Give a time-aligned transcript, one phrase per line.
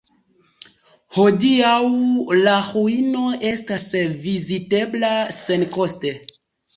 [1.17, 1.73] Hodiaŭ
[2.47, 3.85] la ruino estas
[4.23, 6.15] vizitebla senkoste.